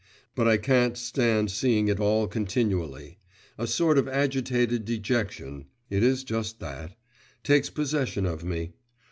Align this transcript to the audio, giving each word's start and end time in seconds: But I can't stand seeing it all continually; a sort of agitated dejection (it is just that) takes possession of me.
But 0.33 0.47
I 0.47 0.57
can't 0.57 0.97
stand 0.97 1.51
seeing 1.51 1.87
it 1.87 1.99
all 1.99 2.25
continually; 2.25 3.19
a 3.55 3.67
sort 3.67 3.99
of 3.99 4.07
agitated 4.07 4.83
dejection 4.83 5.67
(it 5.91 6.01
is 6.01 6.23
just 6.23 6.59
that) 6.59 6.95
takes 7.43 7.69
possession 7.69 8.25
of 8.25 8.43
me. 8.43 8.73